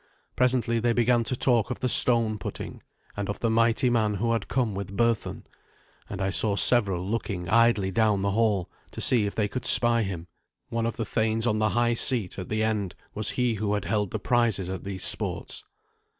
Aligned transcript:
Presently 0.35 0.79
they 0.79 0.93
began 0.93 1.23
to 1.25 1.35
talk 1.35 1.69
of 1.69 1.77
the 1.79 1.87
stone 1.87 2.39
putting, 2.39 2.81
and 3.15 3.29
of 3.29 3.39
the 3.39 3.51
mighty 3.51 3.87
man 3.87 4.15
who 4.15 4.31
had 4.33 4.47
come 4.47 4.73
with 4.73 4.97
Berthun, 4.97 5.43
and 6.09 6.23
I 6.23 6.31
saw 6.31 6.55
several 6.55 7.07
looking 7.07 7.47
idly 7.47 7.91
down 7.91 8.23
the 8.23 8.31
hall 8.31 8.67
to 8.93 8.99
see 8.99 9.27
if 9.27 9.35
they 9.35 9.47
could 9.47 9.63
spy 9.63 10.01
him. 10.01 10.25
One 10.69 10.87
of 10.87 10.97
the 10.97 11.05
thanes 11.05 11.45
on 11.45 11.59
the 11.59 11.69
high 11.69 11.93
seat, 11.93 12.39
at 12.39 12.49
the 12.49 12.63
end, 12.63 12.95
was 13.13 13.29
he 13.29 13.53
who 13.53 13.75
had 13.75 13.85
held 13.85 14.09
the 14.09 14.17
prizes 14.17 14.69
at 14.69 14.83
these 14.85 15.03
sports. 15.03 15.65